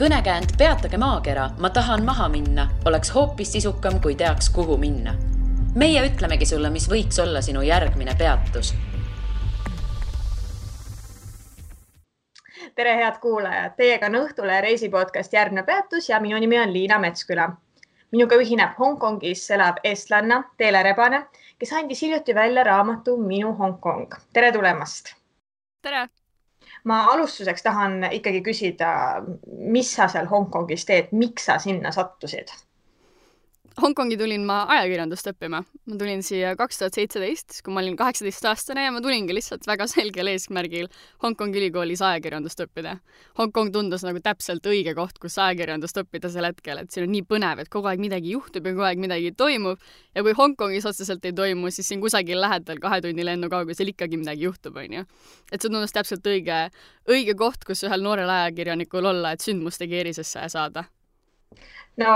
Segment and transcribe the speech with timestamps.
[0.00, 5.14] kõnekäänd Peatage maakera, ma tahan maha minna, oleks hoopis sisukam, kui teaks, kuhu minna.
[5.74, 8.74] meie ütlemegi sulle, mis võiks olla sinu järgmine peatus.
[12.74, 16.98] tere, head kuulajad, teiega on Õhtule reisi podcast Järgmine peatus ja minu nimi on Liina
[16.98, 17.50] Metsküla.
[18.12, 21.26] minuga ühineb Hongkongis elav eestlanna Teele Rebane,
[21.58, 24.14] kes andis hiljuti välja raamatu Minu Hongkong.
[24.32, 25.14] tere tulemast.
[25.82, 26.08] tere
[26.84, 28.90] ma alustuseks tahan ikkagi küsida,
[29.46, 32.52] mis sa seal Hongkongis teed, miks sa sinna sattusid?
[33.80, 35.62] Hongkongi tulin ma ajakirjandust õppima.
[35.64, 39.86] ma tulin siia kaks tuhat seitseteist, kui ma olin kaheksateistaastane ja ma tulingi lihtsalt väga
[39.88, 40.88] selgel eesmärgil
[41.22, 42.98] Hongkongi ülikoolis ajakirjandust õppida.
[43.38, 47.24] Hongkong tundus nagu täpselt õige koht, kus ajakirjandust õppida sel hetkel, et siin on nii
[47.30, 49.80] põnev, et kogu aeg midagi juhtub ja kogu aeg midagi toimub
[50.14, 54.20] ja kui Hongkongis otseselt ei toimu, siis siin kusagil lähedal kahe tunni lennu kaugusel ikkagi
[54.20, 55.06] midagi juhtub, onju.
[55.52, 56.66] et see tundus täpselt õige,
[57.08, 60.84] õige koht, kus ühel noorel ajakirjanikul olla, et sündmustega erisesse saada.
[61.96, 62.12] no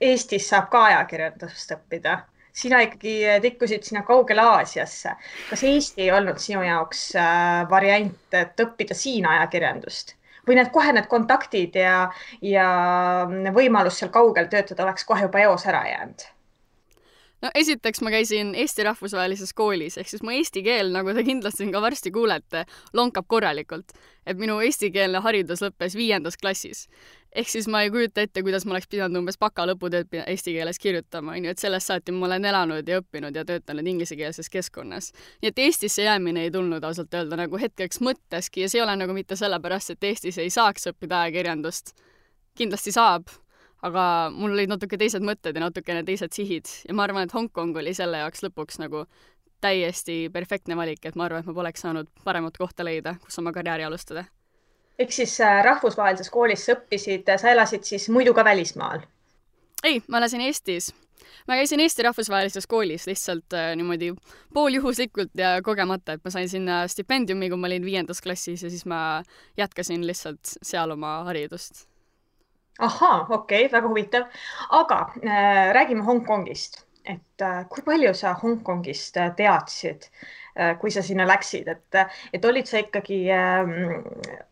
[0.00, 2.18] Eestis saab ka ajakirjandust õppida.
[2.52, 5.14] sina ikkagi tikkusid sinna kaugele Aasiasse.
[5.50, 10.16] kas Eesti ei olnud sinu jaoks äh, variant, et õppida siin ajakirjandust?
[10.46, 12.10] või need kohe need kontaktid ja,
[12.42, 12.68] ja
[13.54, 16.24] võimalus seal kaugel töötada oleks kohe juba eos ära jäänud?
[17.42, 21.68] No esiteks ma käisin Eesti Rahvusvahelises Koolis, ehk siis mu eesti keel, nagu te kindlasti
[21.74, 23.92] ka varsti kuulete, lonkab korralikult.
[24.26, 26.86] et minu eestikeelne haridus lõppes viiendas klassis.
[27.34, 30.78] ehk siis ma ei kujuta ette, kuidas ma oleks pidanud umbes baka lõputööd eesti keeles
[30.78, 35.12] kirjutama, on ju, et sellest saati ma olen elanud ja õppinud ja töötanud inglisekeelses keskkonnas.
[35.42, 38.96] nii et Eestisse jäämine ei tulnud ausalt öelda nagu hetkeks mõtteski ja see ei ole
[38.96, 41.94] nagu mitte sellepärast, et Eestis ei saaks õppida ajakirjandust.
[42.54, 43.26] kindlasti saab
[43.86, 47.76] aga mul olid natuke teised mõtted ja natukene teised sihid ja ma arvan, et Hongkong
[47.82, 49.06] oli selle jaoks lõpuks nagu
[49.62, 53.52] täiesti perfektne valik, et ma arvan, et ma poleks saanud paremat kohta leida, kus oma
[53.54, 54.24] karjääri alustada.
[54.98, 59.06] ehk siis äh, rahvusvahelises koolis sa õppisid, sa elasid siis muidu ka välismaal?
[59.82, 60.92] ei, ma elasin Eestis.
[61.48, 64.12] ma käisin Eesti Rahvusvahelises Koolis lihtsalt äh, niimoodi
[64.54, 68.86] pooljuhuslikult ja kogemata, et ma sain sinna stipendiumi, kui ma olin viiendas klassis ja siis
[68.86, 69.22] ma
[69.58, 71.86] jätkasin lihtsalt seal oma haridust
[72.78, 74.22] ahaa, okei okay,, väga huvitav.
[74.70, 80.08] aga äh, räägime Hongkongist, et äh, kui palju sa Hongkongist äh, teadsid
[80.56, 83.74] äh,, kui sa sinna läksid, et, et olid sa ikkagi äh,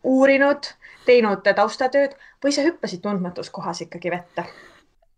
[0.03, 0.73] uurinud,
[1.05, 4.45] teinud taustatööd või sa hüppasid tundmatus kohas ikkagi vette?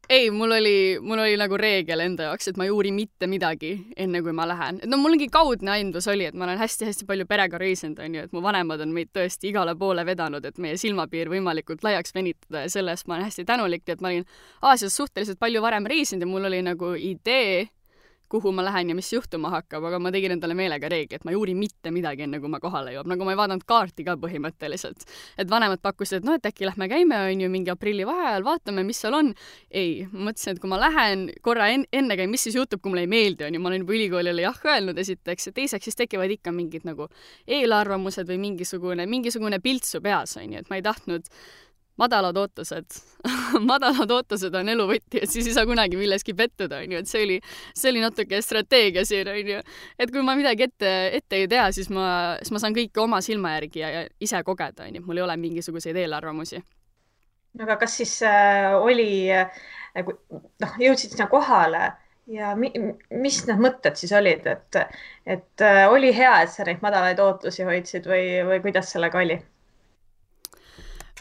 [0.09, 3.74] Ei, mul oli, mul oli nagu reegel enda jaoks, et ma ei uuri mitte midagi,
[3.97, 4.80] enne kui ma lähen.
[4.84, 8.25] et no mul mingi kaudne aimdus oli, et ma olen hästi-hästi palju perega reisinud, onju,
[8.28, 12.66] et mu vanemad on meid tõesti igale poole vedanud, et meie silmapiir võimalikult laiaks venitada
[12.66, 14.28] ja selle eest ma olen hästi tänulik, et ma olin
[14.62, 17.69] Aasias suhteliselt palju varem reisinud ja mul oli nagu idee
[18.33, 21.33] kuhu ma lähen ja mis juhtuma hakkab, aga ma tegin endale meelega reegli, et ma
[21.33, 24.16] ei uuri mitte midagi, enne kui ma kohale jõuab, nagu ma ei vaadanud kaarti ka
[24.21, 25.05] põhimõtteliselt.
[25.38, 28.85] et vanemad pakkusid, et noh, et äkki lähme käime, on ju, mingi aprilli vaheajal, vaatame,
[28.88, 29.33] mis seal on.
[29.71, 33.05] ei, mõtlesin, et kui ma lähen korra en enne käin, mis siis juhtub, kui mulle
[33.07, 36.31] ei meeldi, on ju, ma olen juba ülikoolile jah öelnud esiteks ja teiseks siis tekivad
[36.33, 37.09] ikka mingid nagu
[37.47, 41.29] eelarvamused või mingisugune, mingisugune piltsu peas, on ju, et ma ei tahtnud
[41.98, 42.98] madalad ootused
[43.72, 47.24] madalad ootused on elu võti, et siis ei saa kunagi milleski pettuda, onju, et see
[47.26, 47.40] oli,
[47.78, 49.62] see oli natuke strateegia siin, onju.
[50.00, 52.08] et kui ma midagi ette, ette ei tea, siis ma,
[52.42, 55.38] siis ma saan kõike oma silma järgi ja, ja ise kogeda, onju, mul ei ole
[55.46, 56.64] mingisuguseid eelarvamusi.
[57.62, 59.64] aga kas siis äh, oli äh,,
[60.02, 61.92] noh, jõudsid sinna kohale
[62.34, 62.72] ja mi,
[63.22, 64.84] mis need mõtted siis olid, et,
[65.25, 69.40] et äh, oli hea, et sa neid madalaid ootusi hoidsid või, või kuidas sellega oli?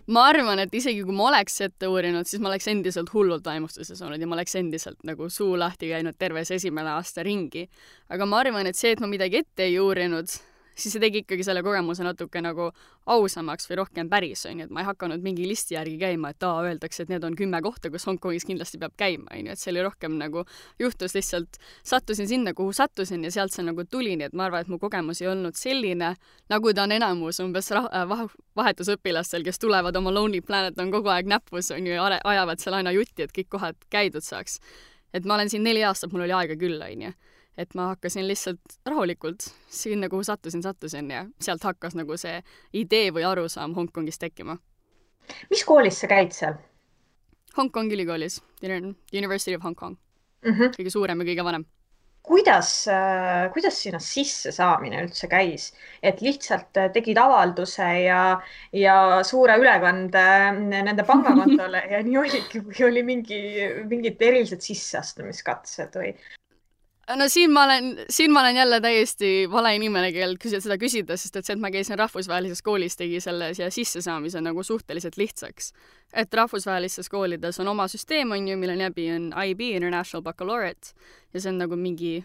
[0.06, 4.00] Ma arvan, et isegi kui ma oleks ette uurinud, siis ma oleks endiselt hullult vaimustuses
[4.02, 7.68] olnud ja ma oleks endiselt nagu suu lahti käinud terve see esimene aasta ringi.
[8.08, 10.28] aga ma arvan, et see, et ma midagi ette ei uurinud,
[10.74, 12.70] siis see tegi ikkagi selle kogemuse natuke nagu
[13.12, 16.46] ausamaks või rohkem päris, on ju, et ma ei hakanud mingi listi järgi käima, et
[16.46, 19.60] aa, öeldakse, et need on kümme kohta, kus Hongkongis kindlasti peab käima, on ju, et
[19.60, 20.44] see oli rohkem nagu
[20.80, 24.64] juhtus lihtsalt, sattusin sinna, kuhu sattusin ja sealt see nagu tuli, nii et ma arvan,
[24.64, 26.14] et mu kogemus ei olnud selline,
[26.52, 28.24] nagu ta on enamus umbes äh,
[28.58, 32.78] vahetusõpilastel, kes tulevad oma Lonely Planet on kogu aeg näpus, on ju, ja ajavad seal
[32.80, 34.60] aina jutti, et kõik kohad käidud saaks.
[35.12, 37.12] et ma olen siin neli aastat, mul oli aega küll, on ju
[37.58, 42.40] et ma hakkasin lihtsalt rahulikult sinna, kuhu sattusin, sattusin ja sealt hakkas nagu see
[42.72, 44.56] idee või arusaam Hongkongist tekkima.
[45.50, 46.54] mis koolis sa käid seal?
[47.56, 48.40] Hongkongi ülikoolis,
[49.12, 49.96] University of Hong Kong
[50.42, 50.52] mm.
[50.52, 50.74] -hmm.
[50.78, 51.64] kõige suurem ja kõige vanem.
[52.22, 55.72] kuidas, äh, kuidas sinna sissesaamine üldse käis,
[56.02, 58.40] et lihtsalt äh, tegid avalduse ja,
[58.72, 60.22] ja suure ülekande
[60.62, 63.40] nende pangakontole ja nii oligi või oli mingi,
[63.90, 66.14] mingid erilised sisseastumiskatsed või,
[67.10, 71.16] no siin ma olen, siin ma olen jälle täiesti vale inimene, kellelt küsi-, seda küsida,
[71.18, 75.72] sest et see, et ma käisin rahvusvahelises koolis, tegi selle siia sissesaamise nagu suhteliselt lihtsaks.
[76.12, 80.92] et rahvusvahelistes koolides on oma süsteem, on ju, mille läbi on IB, International Baccalaureate,
[81.34, 82.24] ja see on nagu mingi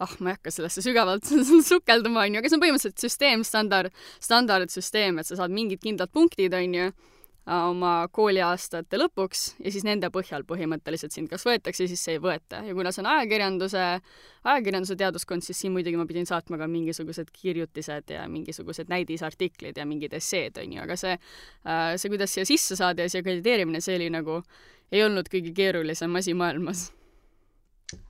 [0.00, 1.28] ah, ma ei hakka sellesse sügavalt
[1.70, 6.12] sukelduma, on ju, aga see on põhimõtteliselt süsteem, standard, standardsüsteem, et sa saad mingid kindlad
[6.12, 6.90] punktid, on ju,
[7.50, 12.62] oma kooliaastate lõpuks ja siis nende põhjal põhimõtteliselt sind kas võetakse, siis ei võeta.
[12.66, 13.86] ja kuna see on ajakirjanduse,
[14.44, 19.88] ajakirjanduse teaduskond, siis siin muidugi ma pidin saatma ka mingisugused kirjutised ja mingisugused näidisartiklid ja
[19.88, 21.16] mingid esseed, on ju, aga see,
[21.66, 24.40] äh, see, kuidas siia sisse saada ja see akrediteerimine, see oli nagu,
[24.92, 26.90] ei olnud kõige keerulisem asi maailmas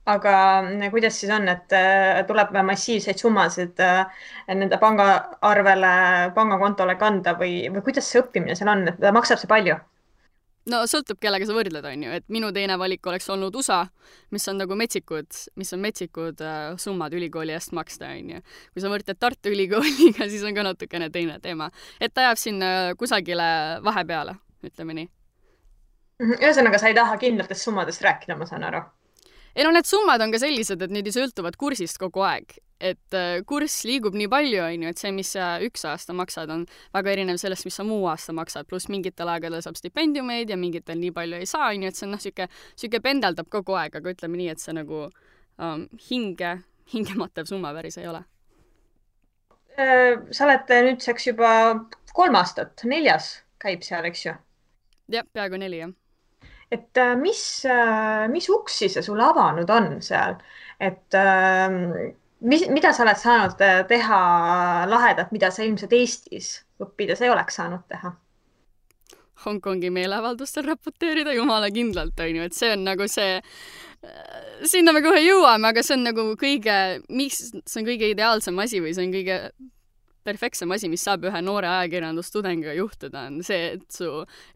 [0.05, 5.93] aga mm, kuidas siis on, et äh, tuleb massiivseid summasid äh, nende pangaarvele,
[6.35, 9.77] pangakontole kanda või, või kuidas see õppimine seal on, et maksab see palju?
[10.69, 13.81] no sõltub, kellega sa võrdled, on ju, et minu teine valik oleks olnud USA,
[14.35, 18.43] mis on nagu metsikud, mis on metsikud äh, summad ülikooli eest maksta, on ju.
[18.73, 21.71] kui sa võrdled Tartu Ülikooliga, siis on ka natukene teine teema.
[21.99, 23.51] et ta jääb sinna kusagile
[23.85, 25.11] vahepeale, ütleme nii.
[26.21, 28.83] Ühesõnaga, sa ei taha kindlatest summadest rääkida, ma saan aru
[29.55, 32.57] ei no need summad on ka sellised, et need ju sõltuvad kursist kogu aeg.
[32.81, 36.49] et äh, kurss liigub nii palju, on ju, et see, mis sa üks aasta maksad,
[36.49, 36.63] on
[36.95, 40.97] väga erinev sellest, mis sa muu aasta maksad, pluss mingitel aegadel saab stipendiumeid ja mingitel
[40.97, 43.99] nii palju ei saa, on ju, et see on noh, niisugune, niisugune pendeldab kogu aeg,
[44.01, 46.55] aga ütleme nii, et see nagu um, hinge,
[46.95, 48.25] hingematev summa päris ei ole.
[49.77, 51.53] Äh, sa oled nüüdseks juba
[52.17, 54.37] kolm aastat, neljas käib seal, eks ju?
[55.13, 55.93] jah, peaaegu neli, jah
[56.71, 60.37] et äh, mis, äh, mis uksi see sulle avanud on seal,
[60.79, 61.91] et ähm,
[62.47, 64.19] mis, mida sa oled saanud äh, teha
[64.89, 68.13] lahedat, mida sa ilmselt Eestis õppides ei oleks saanud teha?
[69.41, 73.39] Hongkongi meeleavaldustel raporteerida jumala kindlalt, on ju, et see on nagu see,
[74.69, 76.75] sinna me kohe jõuame, aga see on nagu kõige,
[77.09, 79.39] miks, see on kõige ideaalsem asi või see on kõige
[80.23, 84.09] perfektsem asi, mis saab ühe noore ajakirjandustudengiga juhtuda, on see, et su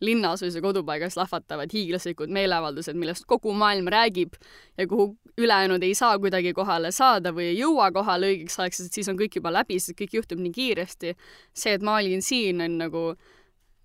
[0.06, 4.38] linnas või su kodupaigas lahvatavad hiiglaslikud meeleavaldused, millest kogu maailm räägib
[4.78, 9.00] ja kuhu ülejäänud ei saa kuidagi kohale saada või ei jõua kohale õigeks ajaks, sest
[9.00, 11.16] siis on kõik juba läbi, sest kõik juhtub nii kiiresti.
[11.54, 13.08] see, et ma olin siin, on nagu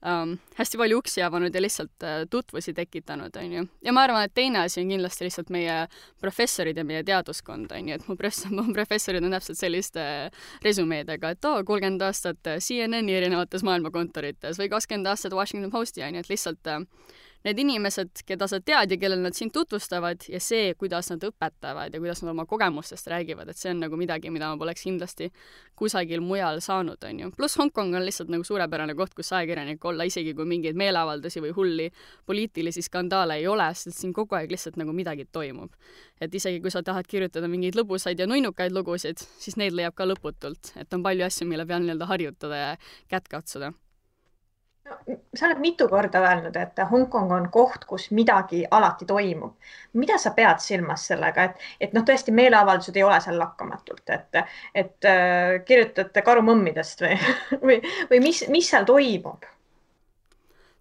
[0.07, 3.65] ähm, hästi palju uksi avanud ja lihtsalt äh, tutvusi tekitanud, on ju.
[3.85, 5.77] ja ma arvan, et teine asi on kindlasti lihtsalt meie
[6.21, 10.05] professorid ja meie teaduskond, on ju, et mu press-, mu professorid on täpselt selliste
[10.65, 16.19] resümeedega, et oo oh,, kolmkümmend aastat CNN-i erinevates maailmakontorites või kakskümmend aastat Washington Posti, on
[16.19, 16.85] ju, et lihtsalt äh,
[17.45, 21.95] need inimesed, keda sa tead ja kellele nad sind tutvustavad ja see, kuidas nad õpetavad
[21.95, 25.31] ja kuidas nad oma kogemustest räägivad, et see on nagu midagi, mida ma poleks kindlasti
[25.79, 27.31] kusagil mujal saanud, on ju.
[27.37, 31.55] pluss Hongkong on lihtsalt nagu suurepärane koht, kus ajakirjanik olla, isegi kui mingeid meeleavaldusi või
[31.57, 31.91] hulli
[32.29, 35.73] poliitilisi skandaale ei ole, sest siin kogu aeg lihtsalt nagu midagi toimub.
[36.21, 40.05] et isegi kui sa tahad kirjutada mingeid lõbusaid ja nunnukaid lugusid, siis neid leiab ka
[40.05, 42.75] lõputult, et on palju asju, mille peal nii-öelda harjutada ja
[43.09, 43.73] kätt katsuda
[45.35, 49.55] sa oled mitu korda öelnud, et Hongkong on koht, kus midagi alati toimub.
[49.93, 54.43] mida sa pead silmas sellega, et, et noh, tõesti meeleavaldused ei ole seal lakkamatult, et,
[54.75, 57.17] et äh, kirjutate karumõmmidest või,
[57.67, 59.49] või, või mis, mis seal toimub?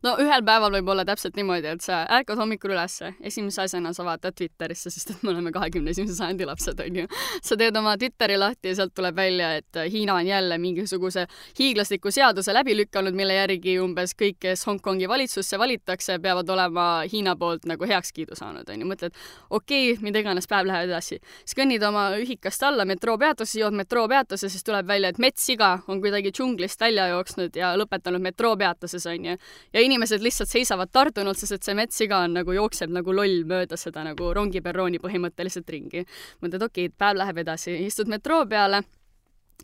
[0.05, 4.05] No ühel päeval võib olla täpselt niimoodi, et sa ärkad hommikul ülesse, esimese asjana sa
[4.07, 7.07] vaatad Twitterisse, sest et me oleme kahekümne esimese sajandi lapsed, onju.
[7.43, 11.25] sa teed oma Twitteri lahti ja sealt tuleb välja, et Hiina on jälle mingisuguse
[11.59, 17.35] hiiglasliku seaduse läbi lükanud, mille järgi umbes kõik, kes Hongkongi valitsusse valitakse, peavad olema Hiina
[17.35, 18.87] poolt nagu heakskiidu saanud, onju.
[18.93, 21.19] mõtled, okei okay,, mida iganes, päev läheb edasi.
[21.43, 26.31] siis kõnnid oma ühikast alla metroopeatusse, jõuad metroopeatusse, siis tuleb välja, et metssiga on kuidagi
[26.31, 29.35] džunglist välja jooksnud ja lõpetanud metroopeatuses, onju.
[29.73, 33.77] ja inimesed lihtsalt seisavad tardunult, sest et see metssiga on nagu jookseb nagu loll mööda
[33.79, 36.05] seda nagu rongiperrooni põhimõtteliselt ringi.
[36.43, 38.83] mõtled, okei okay,, päev läheb edasi, istud metroo peale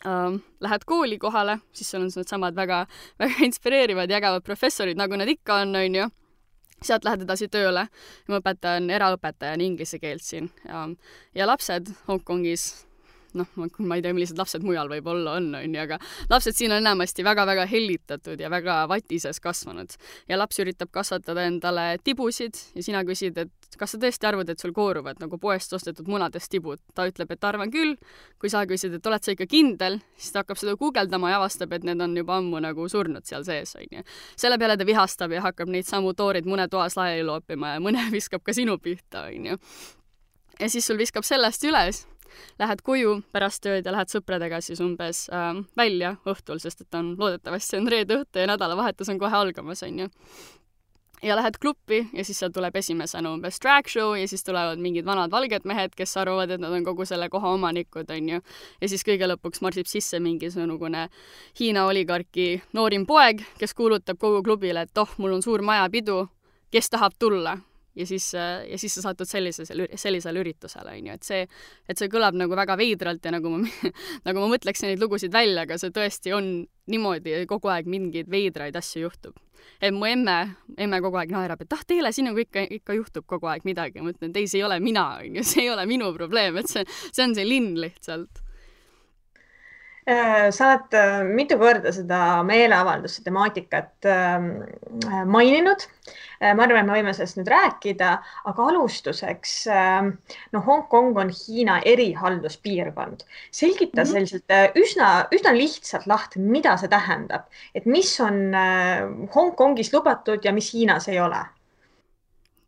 [0.03, 2.81] Uh, lähed kooli kohale, siis sul on needsamad väga,
[3.21, 6.09] väga inspireerivad ja ägevad professorid, nagu nad ikka on, onju.
[6.83, 7.85] sealt lähed edasi tööle.
[8.27, 10.83] ma õpetan eraõpetajana inglise keelt siin ja,
[11.33, 12.85] ja lapsed Hongkongis
[13.35, 13.49] noh,
[13.79, 15.99] ma ei tea, millised lapsed mujal võib-olla on, on ju, aga
[16.31, 19.95] lapsed siin on enamasti väga-väga hellitatud ja väga vatises kasvanud.
[20.29, 24.61] ja laps üritab kasvatada endale tibusid ja sina küsid, et kas sa tõesti arvad, et
[24.61, 26.79] sul kooruvad nagu poest ostetud munadest tibud?
[26.95, 27.95] ta ütleb, et arvan küll.
[28.39, 31.73] kui sa küsid, et oled sa ikka kindel, siis ta hakkab seda guugeldama ja avastab,
[31.75, 34.05] et need on juba ammu nagu surnud seal sees, on ju.
[34.39, 38.43] selle peale ta vihastab ja hakkab neid samu tooreid munetoas laiali loopima ja mõne viskab
[38.45, 39.61] ka sinu pihta, on ju.
[40.59, 42.05] ja siis sul viskab sellest üles
[42.59, 47.15] lähed koju pärast tööd ja lähed sõpradega siis umbes äh, välja õhtul, sest et on
[47.19, 50.09] loodetavasti on reede õhtu ja nädalavahetus on kohe algamas, onju.
[51.23, 55.05] ja lähed klubi ja siis seal tuleb esimesena umbes drag show ja siis tulevad mingid
[55.05, 58.41] vanad valged mehed, kes arvavad, et nad on kogu selle koha omanikud, onju.
[58.81, 61.07] ja siis kõige lõpuks marsib sisse mingisugune
[61.59, 66.25] Hiina oligarki noorim poeg, kes kuulutab kogu klubile, et oh, mul on suur majapidu,
[66.71, 67.57] kes tahab tulla
[67.95, 71.47] ja siis, ja siis sa satud sellisele, sellisele üritusele, on ju, et see,
[71.89, 73.61] et see kõlab nagu väga veidralt ja nagu ma,
[74.27, 76.53] nagu ma mõtleksin neid lugusid välja, aga see tõesti on
[76.91, 79.39] niimoodi, kogu aeg mingeid veidraid asju juhtub.
[79.81, 83.49] et mu emme, emme kogu aeg naerab, et ah, teile sinuga ikka, ikka juhtub kogu
[83.49, 85.87] aeg midagi, ma ütlen, et ei, see ei ole mina, on ju, see ei ole
[85.89, 88.44] minu probleem, et see, see on see linn lihtsalt
[90.05, 94.51] sa oled äh, mitu korda seda meeleavalduste temaatikat ähm,
[95.25, 95.87] maininud.
[96.37, 98.11] Äh, ma arvan, et me võime sellest nüüd rääkida,
[98.51, 100.11] aga alustuseks, ähm,
[100.53, 103.25] no Hongkong on Hiina erihalduspiirkond.
[103.51, 104.11] selgita mm -hmm.
[104.11, 108.53] selliselt üsna, üsna lihtsalt lahti, mida see tähendab, et mis on
[109.35, 111.45] Hongkongis lubatud ja mis Hiinas ei ole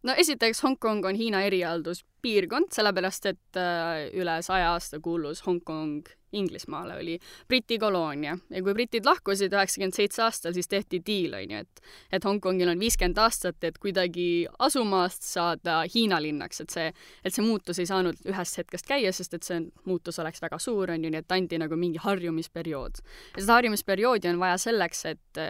[0.03, 6.97] no esiteks, Hongkong on Hiina erihalduspiirkond, sellepärast et äh, üle saja aasta kuulus Hongkong Inglismaale,
[6.99, 11.81] oli Briti koloonia ja kui britid lahkusid üheksakümmend seitse aastal, siis tehti diil, onju, et
[12.11, 16.91] et Hongkongil on viiskümmend aastat, et kuidagi asumaast saada Hiina linnaks, et see,
[17.23, 20.91] et see muutus ei saanud ühest hetkest käia, sest et see muutus oleks väga suur,
[20.91, 22.99] onju, nii et anti nagu mingi harjumisperiood.
[23.35, 25.43] ja seda harjumisperioodi on vaja selleks, et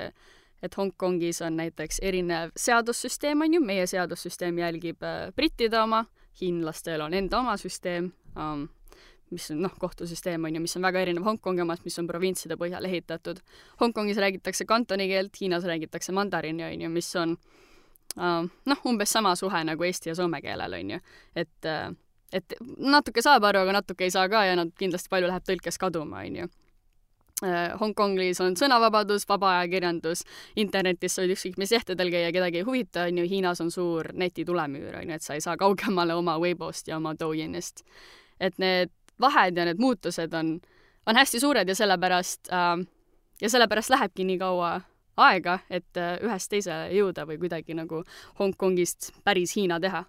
[0.62, 6.06] et Hongkongis on näiteks erinev seadussüsteem, on ju, meie seadussüsteem jälgib äh, brittide oma,
[6.42, 8.68] hiinlastel on enda oma süsteem um,,
[9.32, 12.58] mis on noh, kohtusüsteem on ju, mis on väga erinev Hongkongi omast, mis on provintside
[12.60, 13.40] põhjal ehitatud.
[13.82, 17.38] Hongkongis räägitakse kantoni keelt, Hiinas räägitakse mandarini, on ju, mis on
[18.18, 21.02] uh, noh, umbes sama suhe nagu eesti ja soome keelel, on ju.
[21.36, 21.90] et uh,
[22.34, 25.80] et natuke saab aru, aga natuke ei saa ka ja nad kindlasti palju läheb tõlkes
[25.80, 26.50] kaduma, on ju
[27.46, 30.24] Äh, Hongkongis on sõnavabadus, vaba ajakirjandus,
[30.58, 34.10] internetis sa võid ükskõik mis lehtedel käia, kedagi ei huvita, on ju, Hiinas on suur
[34.18, 37.84] netitulemüür, on ju, et sa ei saa kaugemale oma Weibost ja oma Douyinist.
[38.40, 40.60] et need vahed ja need muutused on,
[41.06, 42.76] on hästi suured ja sellepärast äh,
[43.42, 44.76] ja sellepärast lähebki nii kaua
[45.18, 48.04] aega, et äh, ühest teisele jõuda või kuidagi nagu
[48.40, 50.06] Hongkongist päris Hiina teha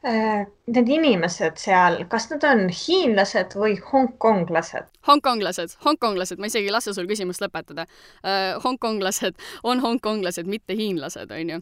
[0.00, 4.86] Äh, need inimesed seal, kas nad on hiinlased või hongkonglased?
[5.04, 7.84] hongkonglased, hongkonglased, ma isegi ei lase sul küsimust lõpetada.
[8.24, 11.60] Äh, hongkonglased on hongkonglased, mitte hiinlased, onju.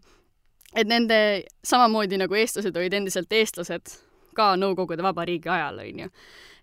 [0.77, 1.19] et nende,
[1.67, 3.99] samamoodi nagu eestlased olid endiselt eestlased
[4.39, 6.09] ka Nõukogude Vabariigi ajal, onju.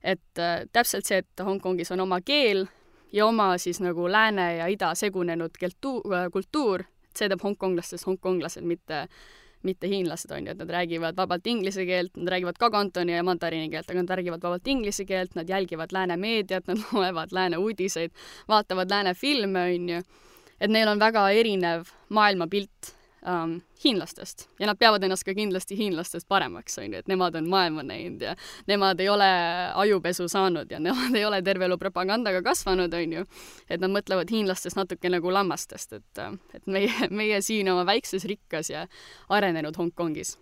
[0.03, 2.67] et äh, täpselt see, et Hongkongis on oma keel
[3.13, 9.05] ja oma siis nagu lääne ja ida segunenud kultuur, kultuur, see teeb hongkonglastest hongkonglased, mitte
[9.05, 9.25] äh,
[9.65, 13.24] mitte hiinlased, on ju, et nad räägivad vabalt inglise keelt, nad räägivad ka kantoni ja
[13.25, 17.58] mandariini keelt, aga nad räägivad vabalt inglise keelt, nad jälgivad lääne meediat, nad loevad lääne
[17.58, 18.13] uudiseid,
[18.48, 20.03] vaatavad lääne filme, on ju.
[20.62, 22.94] et neil on väga erinev maailmapilt
[23.27, 27.50] ähm, hiinlastest ja nad peavad ennast ka kindlasti hiinlastest paremaks, on ju, et nemad on
[27.50, 28.36] maailma näinud ja
[28.67, 29.27] nemad ei ole
[29.75, 33.25] ajupesu saanud ja nemad ei ole terve elu propagandaga kasvanud, on ju.
[33.70, 38.70] et nad mõtlevad hiinlastest natuke nagu lammastest, et, et meie, meie siin oma väikses, rikkas
[38.70, 38.88] ja
[39.29, 40.38] arenenud Hongkongis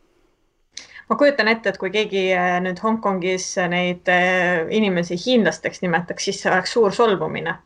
[1.09, 6.41] ma kujutan ette, et kui keegi äh, nüüd Hongkongis neid äh, inimesi hiinlasteks nimetaks, siis
[6.41, 7.57] see oleks suur solvumine.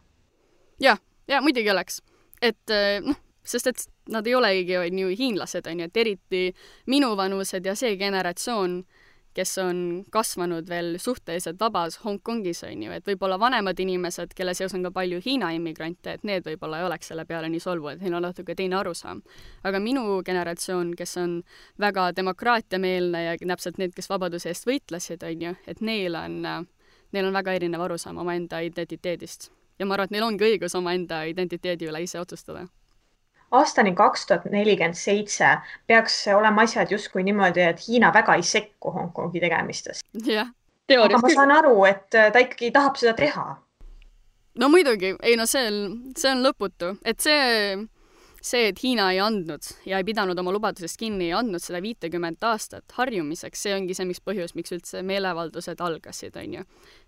[0.80, 0.98] ja,
[1.28, 2.02] ja muidugi oleks,
[2.42, 6.44] et äh, noh sest et nad ei olegi on ju hiinlased, on ju, et eriti
[6.88, 8.82] minuvanused ja see generatsioon,
[9.38, 9.80] kes on
[10.12, 14.92] kasvanud veel suhteliselt vabas Hongkongis, on ju, et võib-olla vanemad inimesed, kelle seas on ka
[14.96, 18.26] palju Hiina immigrante, et need võib-olla ei oleks selle peale nii solvu, et neil on
[18.26, 19.22] natuke teine arusaam.
[19.64, 21.36] aga minu generatsioon, kes on
[21.80, 26.42] väga demokraatiameelne ja täpselt need, kes vabaduse eest võitlesid, on ju, et neil on,
[27.12, 29.52] neil on väga erinev arusaam omaenda identiteedist.
[29.80, 32.66] ja ma arvan, et neil ongi õigus omaenda identiteedi üle ise otsustada
[33.52, 38.92] aastani kaks tuhat nelikümmend seitse peaks olema asjad justkui niimoodi, et Hiina väga ei sekku
[38.92, 39.40] Hongkongi
[40.88, 41.36] teoorias küll.
[41.36, 43.46] ma saan aru, et ta ikkagi tahab seda teha.
[44.60, 47.78] no muidugi, ei no see on, see on lõputu, et see
[48.52, 52.44] see, et Hiina ei andnud ja ei pidanud oma lubadusest kinni, ei andnud seda viitekümmet
[52.48, 56.66] aastat harjumiseks, see ongi see, miks põhjus, miks üldse meeleavaldused algasid, on ju.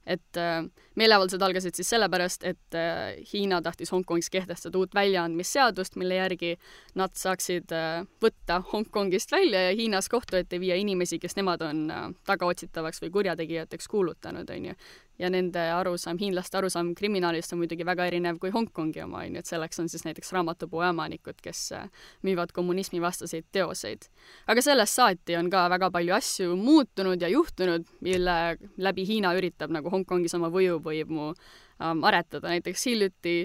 [0.10, 0.64] et äh,
[0.98, 6.56] meeleavaldused algasid siis sellepärast, et äh, Hiina tahtis Hongkongis kehtestada uut väljaandmisseadust, mille järgi
[7.00, 11.86] nad saaksid äh, võtta Hongkongist välja ja Hiinas kohtu ette viia inimesi, kes nemad on
[11.94, 14.80] äh, tagaotsitavaks või kurjategijateks kuulutanud, on ju
[15.20, 19.44] ja nende arusaam, hiinlaste arusaam kriminaalist on muidugi väga erinev kui Hongkongi oma, on ju,
[19.44, 21.90] et selleks on siis näiteks raamatupoe omanikud, kes äh,
[22.26, 24.08] müüvad kommunismivastaseid teoseid.
[24.48, 28.38] aga sellest saati on ka väga palju asju muutunud ja juhtunud, mille
[28.78, 33.36] läbi Hiina üritab nagu Hongkongis oma võjuvõimu ähm, aretada, näiteks hiljuti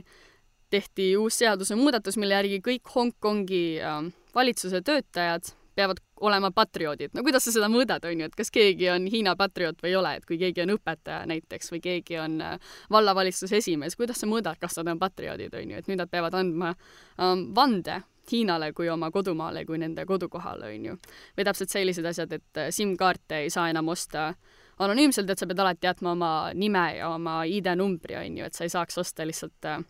[0.70, 7.10] tehti uus seadusemuudatus, mille järgi kõik Hongkongi ähm, valitsuse töötajad peavad olema patrioodid.
[7.14, 9.96] no kuidas sa seda mõõdad, on ju, et kas keegi on Hiina patrioot või ei
[9.98, 14.28] ole, et kui keegi on õpetaja näiteks või keegi on äh, vallavalitsuse esimees, kuidas sa
[14.30, 16.74] mõõdad, kas nad on patrioodid, on ju, et nüüd nad peavad andma
[17.18, 20.94] um, vande Hiinale kui oma kodumaale, kui nende kodukohale, on ju.
[21.36, 24.32] või täpselt sellised asjad, et äh, SIM-kaarte ei saa enam osta
[24.78, 28.64] anonüümselt, et sa pead alati jätma oma nime ja oma ID-numbri, on ju, et sa
[28.64, 29.82] ei saaks osta lihtsalt äh,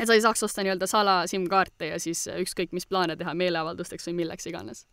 [0.00, 4.08] et sa ei saaks osta nii-öelda sala SIM-kaarte ja siis ükskõik mis plaane teha meeleavaldusteks
[4.10, 4.86] või milleks iganes.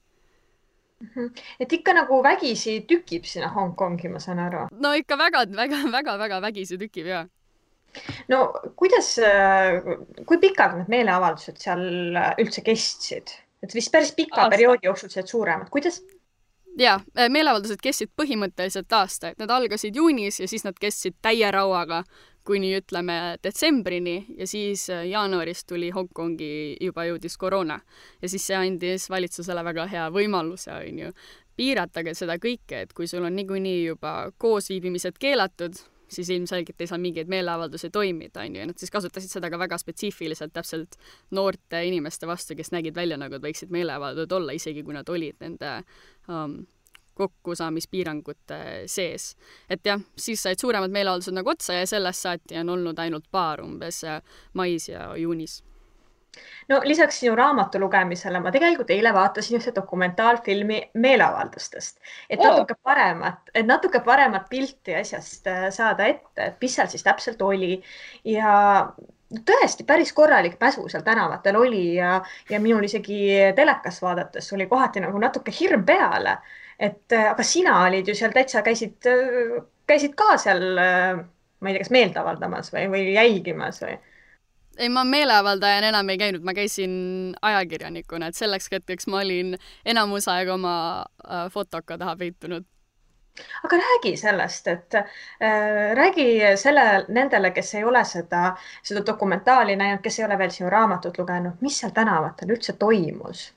[1.61, 4.67] Et ikka nagu vägisi tükib sinna Hongkongi, ma saan aru.
[4.71, 7.25] no ikka väga, väga, väga, väga vägisi tükib ja.
[8.33, 8.39] no
[8.75, 9.15] kuidas,
[10.25, 11.83] kui pikalt need meeleavaldused seal
[12.41, 14.53] üldse kestsid, et vist päris pika aasta.
[14.55, 16.01] perioodi jooksul said suuremad, kuidas?
[16.77, 22.03] ja meeleavaldused kestsid põhimõtteliselt aasta, et need algasid juunis ja siis nad kestsid täie rauaga
[22.47, 27.79] kuni ütleme detsembrini ja siis äh, jaanuaris tuli Hongkongi, juba jõudis koroona.
[28.21, 31.11] ja siis see andis valitsusele väga hea võimaluse, on ju,
[31.57, 36.99] piiratage seda kõike, et kui sul on niikuinii juba koosviibimised keelatud, siis ilmselgelt ei saa
[37.01, 40.95] mingeid meeleavaldusi toimida, on ju, ja nad siis kasutasid seda ka väga spetsiifiliselt täpselt
[41.35, 45.41] noorte inimeste vastu, kes nägid välja nagu, et võiksid meeleavaldajad olla, isegi kui nad olid
[45.43, 45.73] nende
[46.29, 46.61] um,
[47.17, 49.35] kokkusaamispiirangute sees.
[49.69, 53.61] et jah, siis said suuremad meeleavaldused nagu otsa ja sellest saati on olnud ainult paar
[53.63, 54.03] umbes
[54.53, 55.61] mais ja juunis
[56.69, 62.81] no lisaks sinu raamatu lugemisele ma tegelikult eile vaatasin ühte dokumentaalfilmi meeleavaldustest, et natuke oh.
[62.89, 67.77] paremat, et natuke paremat pilti asjast äh, saada ette, et mis seal siis täpselt oli
[68.27, 68.57] ja
[69.47, 73.19] tõesti päris korralik mäsu seal tänavatel oli ja, ja minul isegi
[73.55, 76.37] telekas vaadates oli kohati nagu natuke hirm peale
[76.79, 79.57] et äh, aga sina olid ju seal täitsa, käisid, äh,
[79.89, 83.97] käisid ka seal, äh, ma ei tea, kas meelt avaldamas või, või jälgimas või?
[84.77, 86.91] ei, ma meeleavaldajana enam ei käinud, ma käisin
[87.41, 89.55] ajakirjanikuna, et selleks hetkeks ma olin
[89.85, 90.73] enamus aega oma
[91.49, 92.67] fotoka taha peitunud.
[93.65, 96.29] aga räägi sellest, et äh, räägi
[96.61, 98.51] selle, nendele, kes ei ole seda,
[98.83, 103.47] seda dokumentaali näinud, kes ei ole veel sinu raamatut lugenud, mis seal tänavatel üldse toimus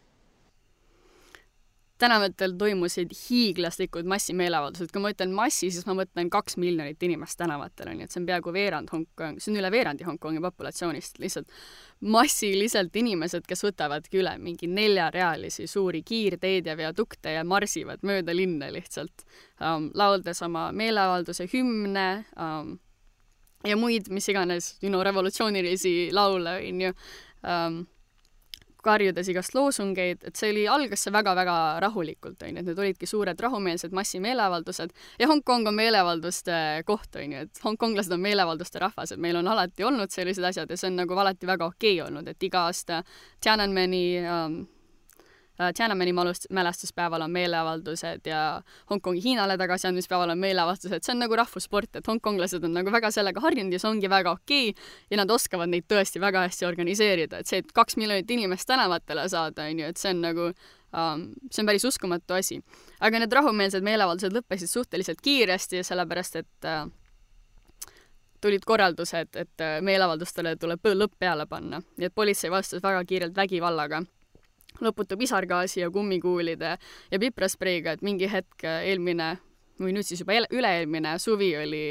[2.01, 7.93] tänavatel toimusid hiiglaslikud massimeeleavaldused, kui ma ütlen massi, siis ma mõtlen kaks miljonit inimest tänavatel,
[7.93, 11.61] on ju, et see on peaaegu veerand Hongkong, see on üle veerandi Hongkongi populatsioonist, lihtsalt.
[12.01, 18.71] Massiliselt inimesed, kes võtavadki üle mingi neljarealisi suuri kiirteid ja viadukte ja marsivad mööda linna
[18.73, 19.27] lihtsalt.
[19.61, 22.09] Um,, lauldes oma meeleavalduse hümne
[22.41, 22.79] um,
[23.67, 26.95] ja muid, mis iganes, you know, revolutsioonilisi laule, on ju.
[27.41, 27.83] Um,
[28.85, 33.09] karjudes igast loosungeid, et see oli, algas see väga-väga rahulikult, on ju, et need olidki
[33.09, 39.15] suured rahumeelsed massimeeleavaldused ja Hongkong on meeleavalduste koht, on ju, et hongkonglased on meeleavalduste rahvas,
[39.15, 42.07] et meil on alati olnud sellised asjad ja see on nagu alati väga okei okay
[42.09, 43.03] olnud, et iga aasta
[43.41, 44.61] Tiananmeni um,
[45.61, 46.13] Äh, Tiananmeni
[46.51, 52.65] mälestuspäeval on meeleavaldused ja Hongkongi Hiinale tagasiandmispäeval on meeleavaldused, see on nagu rahvussport, et hongkonglased
[52.65, 54.85] on nagu väga sellega harjunud ja see ongi väga okei okay.
[55.11, 59.27] ja nad oskavad neid tõesti väga hästi organiseerida, et see, et kaks miljonit inimest tänavatele
[59.29, 62.63] saada, on ju, et see on nagu um, see on päris uskumatu asi.
[63.01, 66.87] aga need rahumeelsed meeleavaldused lõppesid suhteliselt kiiresti, sellepärast et uh,
[68.41, 73.37] tulid korraldused, et uh, meeleavaldustele tuleb lõpp peale panna, nii et politsei vastas väga kiirelt
[73.37, 74.01] vägivallaga
[74.85, 76.77] lõputu pisargaasi ja kummikuulide
[77.11, 79.37] ja pipraspreiga, et mingi hetk eelmine
[79.81, 81.83] või nüüd siis juba üle-eelmine suvi oli,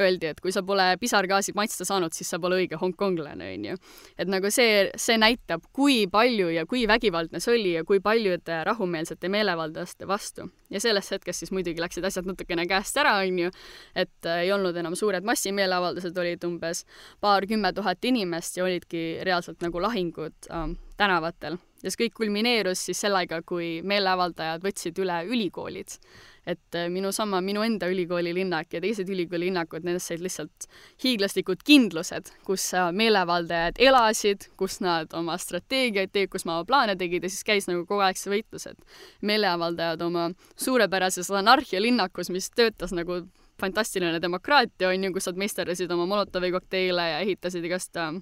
[0.00, 3.76] öeldi, et kui sa pole pisargaasi maitsta saanud, siis sa pole õige hongkonglane, onju.
[4.18, 8.62] et nagu see, see näitab, kui palju ja kui vägivaldne see oli ja kui paljude
[8.66, 10.50] rahumeelsete meeleavaldajaste vastu.
[10.70, 13.52] ja sellest hetkest siis muidugi läksid asjad natukene käest ära, onju,
[13.94, 16.84] et ei olnud enam suured massimeeleavaldused, olid umbes
[17.20, 23.02] paarkümmend tuhat inimest ja olidki reaalselt nagu lahingud äh, tänavatel ja see kõik kulmineerus siis
[23.04, 25.98] sellega, kui meeleavaldajad võtsid üle ülikoolid.
[26.46, 30.68] et äh, minu sama, minu enda ülikooli linnak ja teised ülikooli linnakud, nendest said lihtsalt
[31.02, 37.26] hiiglaslikud kindlused, kus äh, meeleavaldajad elasid, kus nad oma strateegiaid tegid, kus oma plaane tegid
[37.26, 38.78] ja siis käis nagu kogu aeg see võitlus, et
[39.26, 43.24] meeleavaldajad oma suurepärases anarhialinnakus, mis töötas nagu
[43.60, 48.14] fantastiline demokraatia, on ju, kus nad meisterdasid oma Molotovi kokteile ja ehitasid igast äh,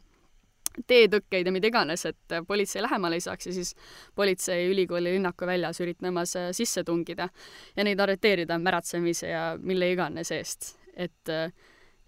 [0.86, 3.74] teetõkkeid ja mida iganes, et politsei lähemale ei saaks ja siis
[4.14, 7.28] politsei ülikooli linnaku väljas üritamas sisse tungida
[7.76, 10.74] ja neid arreteerida märatsemise ja mille iganes eest.
[10.96, 11.30] et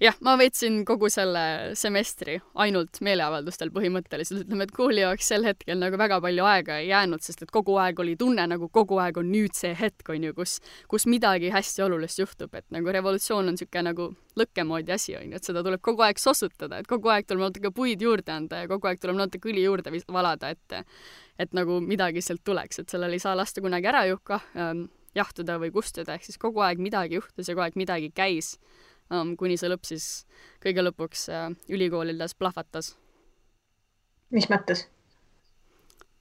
[0.03, 5.79] jah, ma veetsin kogu selle semestri ainult meeleavaldustel põhimõtteliselt, ütleme, et kooli jaoks sel hetkel
[5.81, 9.21] nagu väga palju aega ei jäänud, sest et kogu aeg oli tunne, nagu kogu aeg
[9.23, 10.59] on nüüd see hetk, on ju, kus,
[10.93, 15.33] kus midagi hästi olulist juhtub, et nagu revolutsioon on niisugune nagu lõkke moodi asi, on
[15.33, 18.65] ju, et seda tuleb kogu aeg sossutada, et kogu aeg tuleb natuke puid juurde anda
[18.65, 20.83] ja kogu aeg tuleb natuke õli juurde valada, et
[21.37, 25.59] et nagu midagi sealt tuleks, et sellel ei saa lasta kunagi ära juhka ähm,, jahtuda
[25.61, 28.55] või kustuda, ehk siis kogu aeg midagi juhtus ja kogu aeg midagi käis
[29.11, 30.09] um,, kuni see lõpp siis
[30.62, 32.95] kõige lõpuks uh, ülikoolides plahvatas.
[34.31, 34.87] mis mõttes?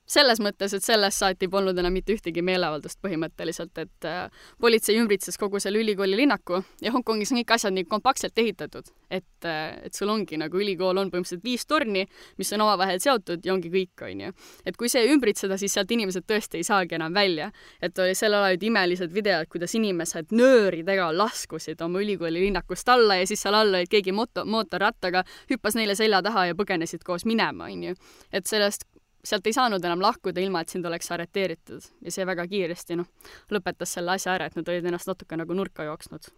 [0.06, 4.26] Selles mõttes, et sellest saati polnud enam mitte ühtegi meeleavaldust põhimõtteliselt, et äh,
[4.62, 9.50] politsei ümbritses kogu selle ülikooli linnaku ja Hongkongis on kõik asjad nii kompaktselt ehitatud, et
[9.50, 12.06] äh,, et sul ongi nagu ülikool on põhimõtteliselt viis torni,
[12.38, 14.34] mis on omavahel seotud ja ongi kõik, on ju.
[14.66, 17.52] et kui see ümbritseda, siis sealt inimesed tõesti ei saagi enam välja.
[17.82, 23.20] et oli sel ajal olid imelised videod, kuidas inimesed nööridega laskusid oma ülikooli linnakust alla
[23.20, 27.26] ja siis seal all olid keegi moto, mootorrattaga, hüppas neile selja taha ja põgenesid koos
[27.26, 27.96] minema, on ju.
[28.32, 28.86] et sellest
[29.26, 33.10] sealt ei saanud enam lahkuda, ilma et sind oleks arreteeritud ja see väga kiiresti, noh,
[33.52, 36.30] lõpetas selle asja ära, et nad olid ennast natuke nagu nurka jooksnud.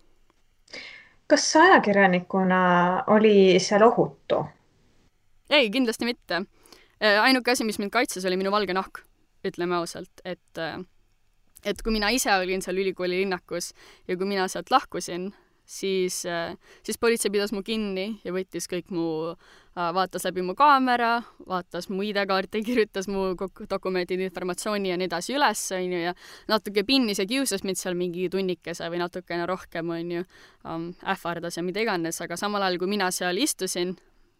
[1.27, 2.59] kas ajakirjanikuna
[3.15, 4.45] oli seal ohutu?
[5.49, 6.43] ei, kindlasti mitte.
[7.03, 9.03] Äh, ainuke asi, mis mind kaitses, oli minu valge nahk,
[9.45, 10.79] ütleme ausalt, et äh,
[11.65, 13.73] et kui mina ise olin seal ülikooli linnakus
[14.07, 15.31] ja kui mina sealt lahkusin,
[15.67, 20.55] siis, äh, siis politsei pidas mu kinni ja võttis kõik mu, äh, vaatas läbi mu
[20.55, 23.33] kaamera, vaatas mu ID-kaarti, kirjutas mu
[23.69, 26.13] dokumendid, informatsiooni ja nii edasi üles, onju, ja
[26.47, 30.23] natuke pinnis ja kiusas mind seal mingi tunnikese või natukene rohkem, onju,
[31.03, 33.91] ähvardas ja mida iganes, aga samal ajal, kui mina seal istusin,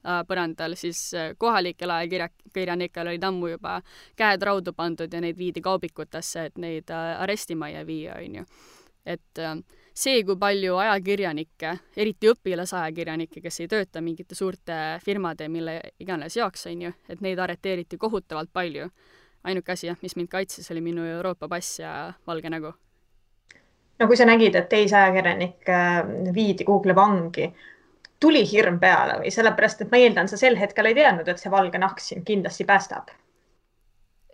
[0.08, 3.82] äh, põrandal, siis kohalikel ajakirjanikel olid ammu juba
[4.16, 8.48] käed raudu pandud ja neid viidi kaubikutesse, et neid arestimajja viia, onju.
[9.08, 9.60] et äh,
[9.98, 16.68] see, kui palju ajakirjanikke, eriti õpilasajakirjanikke, kes ei tööta mingite suurte firmade, mille iganes jaoks,
[16.72, 18.90] on ju, et neid arreteeriti kohutavalt palju.
[19.48, 22.74] ainuke asi, jah, mis mind kaitses, oli minu Euroopa pass ja valge nägu.
[24.00, 27.54] no kui sa nägid, et teisi ajakirjanikke äh, viidi kuhugile vangi,
[28.20, 31.52] tuli hirm peale või sellepärast, et ma eeldan, sa sel hetkel ei teadnud, et see
[31.52, 33.10] valge nahk sind kindlasti päästab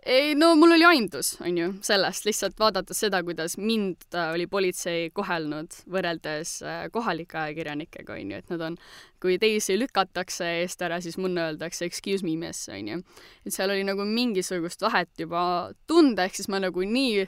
[0.04, 5.08] ei no mul oli aimdus, on ju, sellest, lihtsalt vaadates seda, kuidas mind oli politsei
[5.16, 8.78] kohelnud võrreldes äh, kohalike ajakirjanikega, on ju, et nad on,
[9.22, 13.02] kui teisi lükatakse eest ära, siis mulle öeldakse excuse me miss, on ju.
[13.44, 15.44] et seal oli nagu mingisugust vahet juba
[15.88, 17.26] tunda, ehk siis ma nagu nii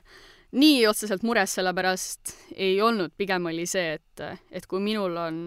[0.57, 5.39] nii otseselt mures selle pärast ei olnud, pigem oli see, et, et kui minul on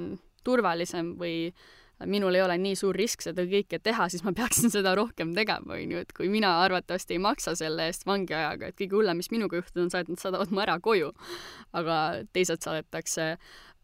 [0.46, 1.68] turvalisem või äh,
[2.08, 5.76] minul ei ole nii suur risk seda kõike teha, siis ma peaksin seda rohkem tegema,
[5.76, 9.32] on ju, et kui mina arvatavasti ei maksa selle eest vangiajaga, et kõige hullem, mis
[9.34, 11.12] minuga juhtunud on see, et nad saadavad mu ära koju.
[11.80, 11.98] aga
[12.34, 13.36] teised saadetakse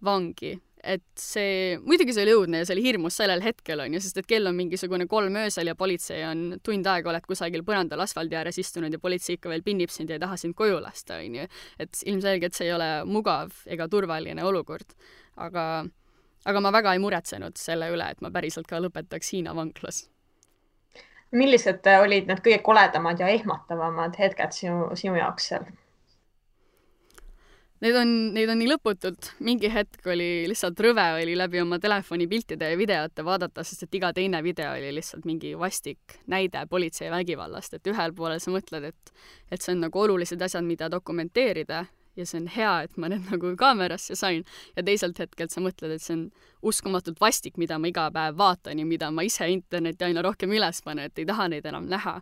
[0.06, 0.60] vangi.
[0.86, 4.19] et see, muidugi see oli õudne ja see oli hirmus sellel hetkel, on ju, sest
[4.21, 8.38] et kell on mingisugune kolm öösel ja politsei on tund aega oled kusagil põrandal asfaldi
[8.38, 11.39] ääres istunud ja politsei ikka veel pinnib sind ja ei taha sind koju lasta, on
[11.41, 11.47] ju.
[11.82, 14.93] et ilmselgelt see ei ole mugav ega turvaline olukord.
[15.41, 15.65] aga
[16.45, 20.05] aga ma väga ei muretsenud selle üle, et ma päriselt ka lõpetaks Hiina vanglas.
[21.36, 25.65] millised olid need kõige koledamad ja ehmatavamad hetked sinu, sinu jaoks seal?
[27.84, 32.27] Neid on, neid on nii lõputult, mingi hetk oli lihtsalt rõve oli läbi oma telefoni
[32.31, 37.12] piltide ja videote vaadata, sest et iga teine video oli lihtsalt mingi vastik näide politsei
[37.12, 39.13] vägivallast, et ühel poolel sa mõtled, et
[39.51, 41.84] et see on nagu olulised asjad, mida dokumenteerida
[42.15, 44.43] ja see on hea, et ma need nagu kaamerasse sain.
[44.75, 46.25] Ja teiselt hetkelt sa mõtled, et see on
[46.65, 50.82] uskumatult vastik, mida ma iga päev vaatan ja mida ma ise internetti aina rohkem üles
[50.86, 52.19] panen, et ei taha neid enam näha.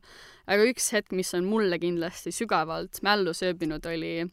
[0.47, 4.25] aga üks hetk, mis on mulle kindlasti sügavalt mällu sööbinud, oli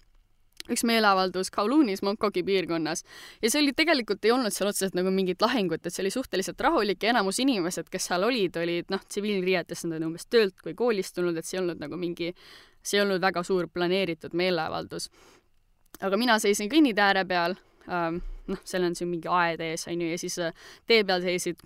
[0.68, 3.05] üks meeleavaldus Kowloonis, Mongkogi piirkonnas.
[3.42, 6.61] Ja see oli tegelikult ei olnud seal otseselt nagu mingit lahingut, et see oli suhteliselt
[6.61, 10.77] rahulik ja enamus inimesed, kes seal olid, olid noh, tsiviilriietes, nad olid umbes töölt või
[10.79, 12.33] koolist tulnud, et see ei olnud nagu mingi,
[12.83, 15.11] see ei olnud väga suur planeeritud meeleavaldus
[16.01, 17.57] aga mina seisin kõnnitee peal
[17.89, 20.57] ähm,, noh, seal on siin mingi aed ees, on ju, ja siis äh,
[20.91, 21.61] tee peal seisid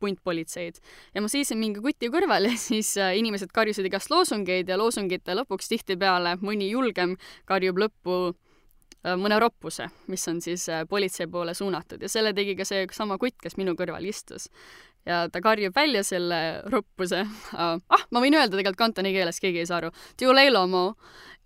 [0.00, 0.78] puntpolitseid
[1.14, 5.36] ja ma seisin mingi kuti kõrval ja siis äh, inimesed karjusid igast loosungeid ja loosungite
[5.36, 7.16] lõpuks tihtipeale mõni julgem
[7.50, 12.68] karjub lõppu äh, mõne roppuse, mis on siis politsei poole suunatud ja selle tegi ka
[12.68, 14.48] see sama kutt, kes minu kõrval istus.
[15.06, 17.24] Ja ta karjub välja selle roppuse
[17.64, 19.90] ah, ma võin öelda tegelikult kantoni keeles, keegi ei saa aru.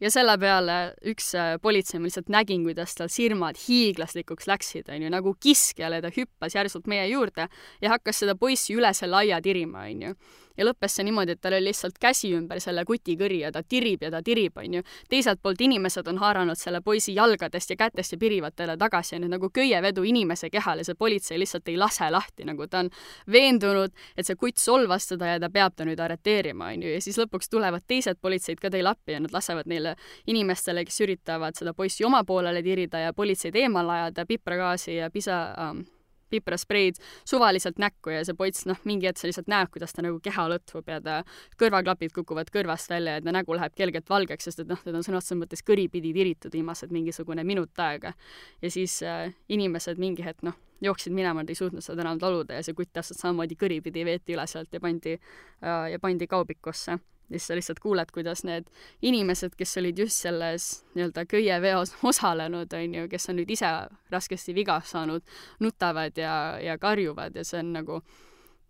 [0.03, 0.79] ja selle peale
[1.11, 6.57] üks äh, politseinik lihtsalt nägin, kuidas tal silmad hiiglaslikuks läksid, onju, nagu kiskjale, ta hüppas
[6.57, 7.49] järsult meie juurde
[7.83, 10.15] ja hakkas seda poissi üle selle aia tirima, onju.
[10.57, 14.03] Ja lõppes see niimoodi, et tal oli lihtsalt käsi ümber selle kutikõri ja ta tirib
[14.07, 14.83] ja ta tirib, onju.
[15.11, 19.29] teiselt poolt inimesed on haaranud selle poisi jalgadest ja kätest ja pirivad talle tagasi, onju,
[19.33, 22.91] nagu köievedu inimese kehal ja see politsei lihtsalt ei lase lahti, nagu ta on
[23.31, 27.19] veendunud, et see kutt solvas teda ja ta peab ta nüüd arreteerima, onju, ja siis
[27.19, 31.75] lõpuks tulevad teised politseid ka teile appi ja nad lasevad neile inimestele, kes üritavad seda
[31.75, 35.85] poissi oma poolele tirida ja politseid eemale ajada, pipragaasi ja pisa ähm,
[36.31, 40.21] pipraspreid suvaliselt näkku ja see poiss, noh, mingi hetk sa lihtsalt näed, kuidas ta nagu
[40.25, 41.21] keha lõtvub ja ta
[41.61, 45.07] kõrvaklapid kukuvad kõrvast välja ja ta nägu läheb kergelt valgeks, sest et noh, teda on
[45.07, 48.15] sõna otseses mõttes kõripidi tiritud viimased mingisugune minut aega.
[48.63, 52.59] ja siis äh, inimesed mingi hetk, noh, jooksid minema, nad ei suutnud seda enam taluda
[52.59, 56.99] ja see kutt täpselt samamoodi kõripidi veeti üle sealt ja pandi äh, ja pandi kaubikusse
[57.31, 58.69] ja siis sa lihtsalt kuuled, kuidas need
[59.03, 63.71] inimesed, kes olid just selles nii-öelda köieveos osalenud, on ju, kes on nüüd ise
[64.13, 65.25] raskesti viga saanud,
[65.61, 68.01] nutavad ja, ja karjuvad ja see on nagu,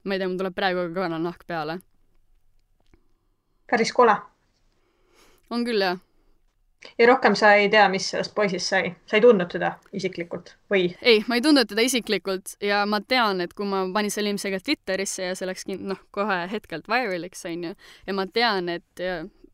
[0.05, 1.79] ma ei tea, mul tuleb praegu ka kananahk peale.
[3.71, 4.17] päris kole.
[5.51, 5.99] on küll, jah
[6.99, 10.90] ja rohkem sa ei tea, mis sellest poisist sai, sa ei tundnud teda isiklikult või?
[11.03, 14.66] ei, ma ei tundnud teda isiklikult ja ma tean, et kui ma panin selle ilmselgelt
[14.66, 19.05] Twitterisse ja see läks noh, kohe hetkelt viraliks onju ja ma tean, et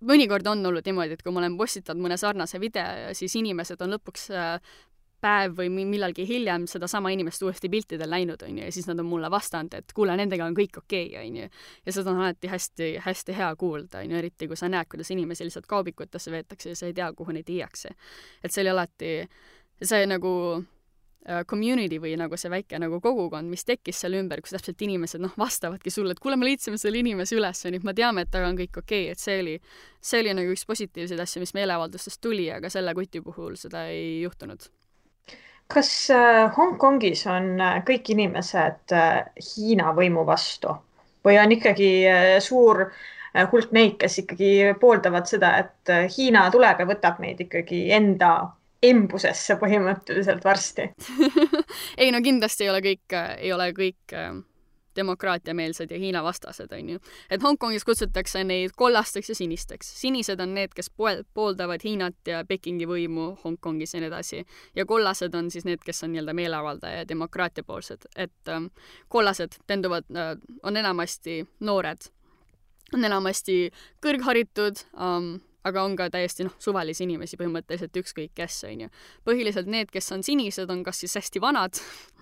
[0.06, 3.94] mõnikord on olnud niimoodi, et kui ma olen postitanud mõne sarnase video, siis inimesed on
[3.96, 4.78] lõpuks äh,
[5.20, 9.30] päev või millalgi hiljem sedasama inimest uuesti piltidel näinud, onju, ja siis nad on mulle
[9.30, 11.48] vastanud, et kuule, nendega on kõik okei okay,, onju.
[11.86, 15.68] ja seda on alati hästi-hästi hea kuulda, onju, eriti kui sa näed, kuidas inimesi lihtsalt
[15.70, 17.94] kaubikutesse veetakse ja sa ei tea, kuhu neid viiakse.
[18.44, 19.14] et see oli alati,
[19.82, 24.56] see nagu uh, community või nagu see väike nagu kogukond, mis tekkis selle ümber, kus
[24.56, 28.24] täpselt inimesed noh, vastavadki sulle, et kuule, me leidsime selle inimese üles, onju, me teame,
[28.24, 29.56] et temaga on kõik okei okay,, et see oli,
[30.00, 34.22] see oli nagu üks positiivseid asju, mis meeleavaldustest tuli, aga selle kuti puhul seda ei
[34.22, 34.70] juhtunud
[35.70, 40.74] kas äh, Hongkongis on äh, kõik inimesed äh, Hiina võimu vastu?
[41.24, 41.88] Või on ikkagi
[42.40, 42.86] suur
[43.52, 48.30] hulk neid, kes ikkagi pooldavad seda, et Hiina tuleb ja võtab meid ikkagi enda
[48.80, 50.88] embusesse põhimõtteliselt varsti?
[52.00, 54.16] Ei no kindlasti ei ole kõik, ei ole kõik
[55.00, 57.00] demokraatiameelsed ja Hiina vastased, on ju.
[57.30, 59.90] et Hongkongis kutsutakse neid kollasteks ja sinisteks.
[60.00, 64.44] sinised on need, kes poel-, pooldavad Hiinat ja Pekingi võimu Hongkongis ja nii edasi.
[64.76, 68.70] ja kollased on siis need, kes on nii-öelda meeleavaldaja ja demokraatiapoolsed, et ähm,
[69.08, 72.10] kollased tenduvad äh,, on enamasti noored,
[72.94, 73.70] on enamasti
[74.04, 78.88] kõrgharitud ähm,, aga on ka täiesti noh, suvalisi inimesi põhimõtteliselt ükskõik kes, on ju.
[79.28, 81.80] põhiliselt need, kes on sinised, on kas siis hästi vanad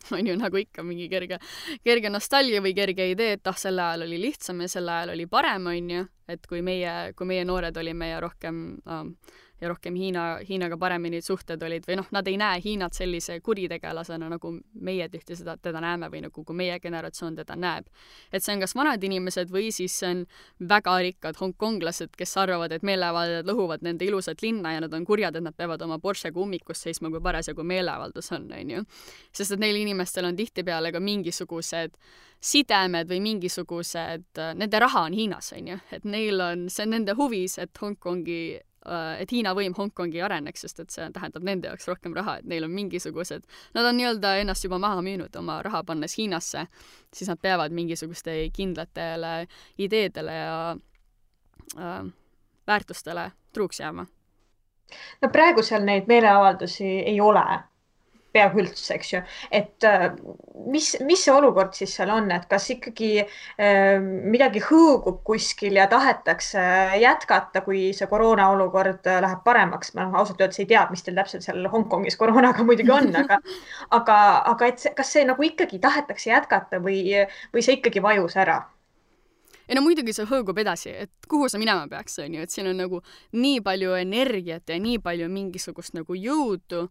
[0.16, 1.40] on ju nagu ikka mingi kerge,
[1.84, 5.26] kerge nostalgia või kerge idee, et ah, sel ajal oli lihtsam ja sel ajal oli
[5.30, 9.14] parem, on ju, et kui meie, kui meie noored olime ja rohkem ähm,
[9.60, 14.28] ja rohkem Hiina, Hiinaga paremini suhted olid või noh, nad ei näe Hiinat sellise kuritegelasena,
[14.32, 17.86] nagu meie tihti seda, teda näeme või nagu kui meie generatsioon teda näeb.
[18.32, 20.24] et see on kas vanad inimesed või siis see on
[20.68, 25.36] väga rikkad hongkonglased, kes arvavad, et meeleavaldajad lõhuvad nende ilusat linna ja nad on kurjad,
[25.36, 28.82] et nad peavad oma Porschega ummikus seisma, kui parasjagu meeleavaldus on, on ju.
[29.32, 31.96] sest et neil inimestel on tihtipeale ka mingisugused
[32.40, 37.14] sidemed või mingisugused, nende raha on Hiinas, on ju, et neil on, see on nende
[37.18, 38.40] huvis, et Hongkongi
[39.20, 42.64] et Hiina võim Hongkongi areneks, sest et see tähendab nende jaoks rohkem raha, et neil
[42.64, 43.44] on mingisugused,
[43.76, 46.66] nad on nii-öelda ennast juba maha müünud oma raha pannes Hiinasse,
[47.12, 49.34] siis nad peavad mingisuguste kindlatele
[49.78, 50.54] ideedele ja
[51.76, 52.00] äh,
[52.66, 54.06] väärtustele truuks jääma.
[55.22, 57.44] no praegu seal neid meeleavaldusi ei ole
[58.34, 59.20] peaaegu üldse, eks ju,
[59.54, 60.06] et äh,
[60.70, 65.88] mis, mis see olukord siis seal on, et kas ikkagi äh, midagi hõõgub kuskil ja
[65.90, 66.62] tahetakse
[67.02, 71.04] jätkata, kui see koroona olukord äh, läheb paremaks, ma noh, ausalt öeldes ei tea, mis
[71.06, 73.40] teil täpselt seal Hongkongis koroonaga muidugi on, aga,
[74.00, 74.18] aga,
[74.54, 77.02] aga et see, kas see nagu ikkagi tahetakse jätkata või,
[77.54, 78.62] või see ikkagi vajus ära?
[79.70, 82.66] ei no muidugi see hõõgub edasi, et kuhu see minema peaks, on ju, et siin
[82.66, 82.98] on nagu
[83.38, 86.88] nii palju energiat ja nii palju mingisugust nagu jõudu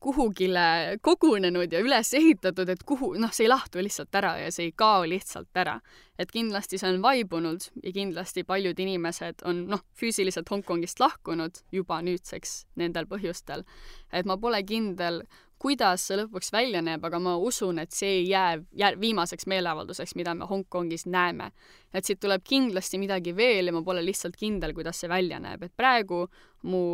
[0.00, 4.68] kuhugile kogunenud ja üles ehitatud, et kuhu, noh, see ei lahtu lihtsalt ära ja see
[4.68, 5.80] ei kao lihtsalt ära.
[6.18, 12.00] et kindlasti see on vaibunud ja kindlasti paljud inimesed on, noh, füüsiliselt Hongkongist lahkunud juba
[12.02, 13.64] nüüdseks nendel põhjustel.
[14.12, 15.22] et ma pole kindel,
[15.58, 20.14] kuidas see lõpuks välja näeb, aga ma usun, et see ei jää, jää viimaseks meeleavalduseks,
[20.14, 21.50] mida me Hongkongis näeme.
[21.92, 25.62] et siit tuleb kindlasti midagi veel ja ma pole lihtsalt kindel, kuidas see välja näeb,
[25.62, 26.28] et praegu
[26.62, 26.84] mu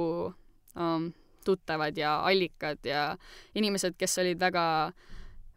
[0.77, 1.13] um,
[1.45, 3.09] tuttavad ja allikad ja
[3.55, 4.65] inimesed, kes olid väga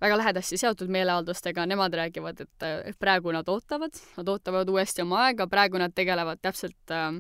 [0.02, 5.48] väga lähedasti seotud meeleavaldustega, nemad räägivad, et praegu nad ootavad, nad ootavad uuesti oma aega,
[5.50, 7.18] praegu nad tegelevad täpselt äh,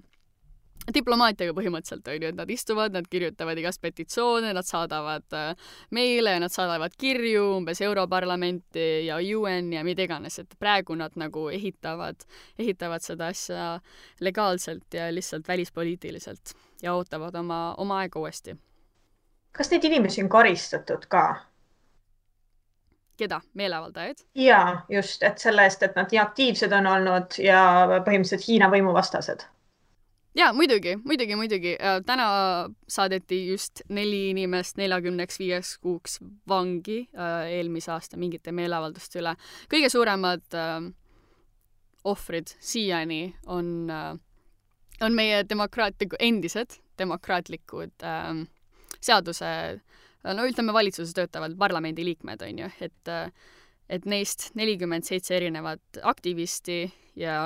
[0.93, 6.37] diplomaatiaga põhimõtteliselt on ju, et nad istuvad, nad kirjutavad igast petitsioone, nad saadavad äh, meile,
[6.43, 12.23] nad saadavad kirju umbes Europarlamenti ja UN ja mida iganes, et praegu nad nagu ehitavad,
[12.59, 13.67] ehitavad seda asja
[14.23, 18.57] legaalselt ja lihtsalt välispoliitiliselt ja ootavad oma, oma aega uuesti.
[19.51, 21.27] kas neid inimesi on karistatud ka?
[23.17, 24.25] keda, meeleavaldajaid?
[24.35, 27.61] jaa, just, et selle eest, et nad nii aktiivsed on olnud ja
[28.05, 29.47] põhimõtteliselt Hiina võimuvastased
[30.37, 31.73] jaa, muidugi, muidugi, muidugi.
[31.81, 32.27] Äh, täna
[32.87, 39.33] saadeti just neli inimest neljakümneks viieks kuuks vangi äh, eelmise aasta mingite meeleavalduste üle.
[39.71, 40.77] kõige suuremad äh,
[42.07, 44.13] ohvrid siiani on äh,,
[45.01, 48.31] on meie demokraatliku, endised demokraatlikud äh,
[49.01, 49.51] seaduse,
[50.23, 53.29] no ütleme, valitsuses töötavad parlamendiliikmed, on ju, et äh,
[53.89, 56.81] et neist nelikümmend seitse erinevat aktivisti
[57.15, 57.37] ja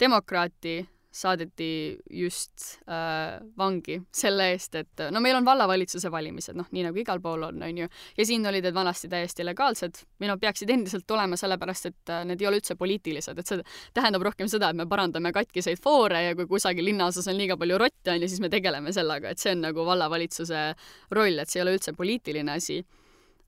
[0.00, 0.80] demokraati
[1.12, 7.00] saadeti just äh, vangi selle eest, et no meil on vallavalitsuse valimised, noh, nii nagu
[7.02, 10.00] igal pool on, on ju, ja siin olid need vanasti täiesti legaalsed.
[10.22, 13.60] Või noh, peaksid endiselt olema, sellepärast et äh, need ei ole üldse poliitilised, et see
[13.96, 17.78] tähendab rohkem seda, et me parandame katkiseid foore ja kui kusagil linnaosas on liiga palju
[17.82, 20.64] rotte, on ju, siis me tegeleme sellega, et see on nagu vallavalitsuse
[21.12, 22.80] roll, et see ei ole üldse poliitiline asi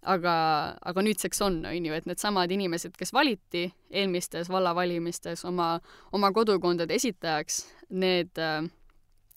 [0.04, 0.36] aga,
[0.84, 5.74] aga nüüdseks on, on ju, et needsamad inimesed, kes valiti eelmistes vallavalimistes oma,
[6.12, 8.64] oma kodukondade esitajaks, need äh,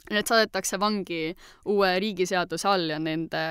[0.08, 1.34] Need saadetakse vangi
[1.68, 3.42] uue riigiseaduse all ja nende,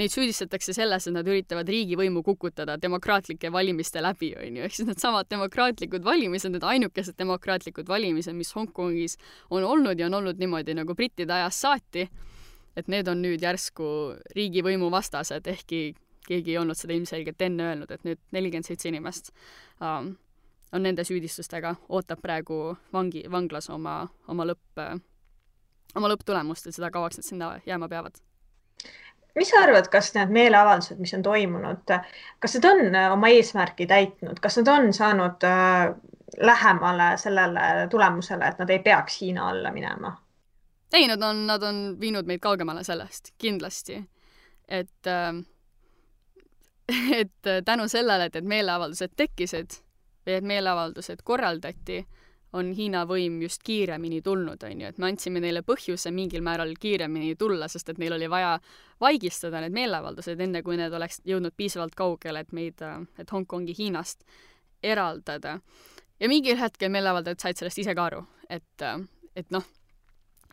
[0.00, 4.88] neid süüdistatakse selles, et nad üritavad riigivõimu kukutada demokraatlike valimiste läbi, on ju, ehk siis
[4.88, 9.18] needsamad demokraatlikud valimised, need ainukesed demokraatlikud valimised, mis Hongkongis
[9.52, 12.08] on olnud ja on olnud niimoodi nagu brittide ajast saati,
[12.78, 13.90] et need on nüüd järsku
[14.38, 15.82] riigivõimu vastased, ehkki
[16.28, 19.32] keegi ei olnud seda ilmselgelt enne öelnud, et nüüd nelikümmend seitse inimest
[19.80, 20.14] um,
[20.72, 24.82] on nende süüdistustega, ootab praegu vangi, vanglas oma, oma lõpp,
[25.96, 28.20] oma lõpptulemust, et seda kauaks nad sinna jääma peavad
[29.38, 31.92] mis sa arvad, kas need meeleavaldused, mis on toimunud,
[32.42, 35.90] kas need on äh, oma eesmärgi täitnud, kas nad on saanud äh,
[36.44, 40.16] lähemale sellele tulemusele, et nad ei peaks Hiina alla minema?
[40.92, 44.02] ei, nad on, nad on viinud meid kaugemale sellest, kindlasti.
[44.68, 45.32] et äh,
[47.20, 49.80] et äh, tänu sellele, et need meeleavaldused tekkisid
[50.26, 52.02] või et meeleavaldused korraldati,
[52.56, 56.72] on Hiina võim just kiiremini tulnud, on ju, et me andsime neile põhjuse mingil määral
[56.80, 58.54] kiiremini tulla, sest et neil oli vaja
[59.00, 63.76] vaigistada need meeleavaldused, enne kui need oleks jõudnud piisavalt kaugele, et meid, äh, et Hongkongi
[63.78, 64.24] Hiinast
[64.82, 65.58] eraldada.
[66.20, 68.96] ja mingil hetkel meeleavaldajad said sellest ise ka aru, et, äh,
[69.36, 69.64] et noh,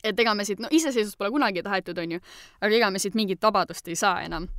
[0.04, 2.20] et ega me siit, no iseseisvust pole kunagi tahetud, on ju,
[2.62, 4.50] aga ega me siit mingit vabadust ei saa enam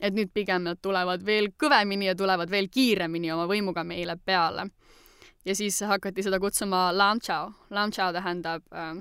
[0.00, 4.68] et nüüd pigem nad tulevad veel kõvemini ja tulevad veel kiiremini oma võimuga meile peale.
[5.44, 7.52] ja siis hakati seda kutsuma Lam Chao.
[7.70, 8.96] Lam Chao tähendab, äh,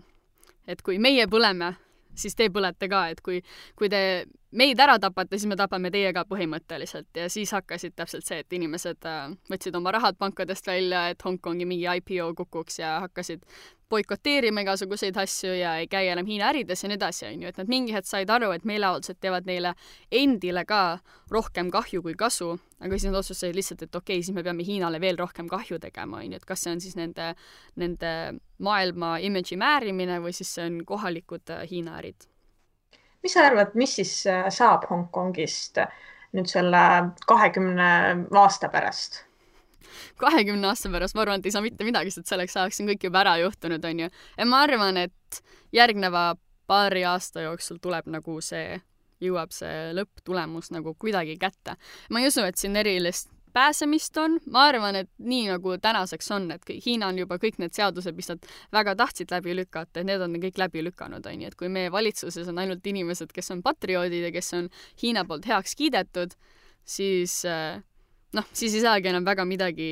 [0.67, 1.73] et kui meie põleme,
[2.15, 3.41] siis te põlete ka, et kui,
[3.75, 7.09] kui te meid ära tapate, siis me tapame teie ka põhimõtteliselt.
[7.17, 11.67] Ja siis hakkasid täpselt see, et inimesed äh, võtsid oma rahad pankadest välja, et Hongkongi
[11.69, 13.45] mingi IPO kukuks ja hakkasid
[13.93, 17.59] boikoteerima igasuguseid asju ja ei käi enam Hiina ärides ja nii edasi, on ju, et
[17.61, 19.75] nad mingi hetk said aru, et meeleavaldused teevad neile
[20.11, 20.81] endile ka
[21.33, 24.65] rohkem kahju kui kasu, aga siis nad otsustasid lihtsalt, et okei okay,, siis me peame
[24.65, 27.33] Hiinale veel rohkem kahju tegema, on ju, et kas see on siis nende,
[27.79, 28.13] nende
[28.63, 32.32] maailma imidži määrimine või siis see on kohalikud äh, Hiina ärid.
[33.23, 35.79] Mis sa arvad, mis siis äh, saab Hongkongist
[36.33, 36.81] nüüd selle
[37.29, 37.89] kahekümne
[38.39, 39.23] aasta pärast?
[40.17, 43.05] kahekümne aasta pärast ma arvan, et ei saa mitte midagi, sest selleks ajaks on kõik
[43.07, 44.09] juba ära juhtunud, onju.
[44.37, 46.33] ja ma arvan, et järgneva
[46.67, 48.79] paari aasta jooksul tuleb nagu see,
[49.23, 51.77] jõuab see lõpptulemus nagu kuidagi kätte.
[52.09, 56.49] ma ei usu, et siin erilist pääsemist on, ma arvan, et nii nagu tänaseks on,
[56.55, 60.21] et Hiina on juba kõik need seadused, mis nad väga tahtsid läbi lükata, et need
[60.25, 63.63] on kõik läbi lükanud, on ju, et kui meie valitsuses on ainult inimesed, kes on
[63.65, 64.69] patrioodid ja kes on
[65.01, 66.35] Hiina poolt heaks kiidetud,
[66.85, 67.81] siis äh,
[68.33, 69.91] noh, siis ei saagi enam väga midagi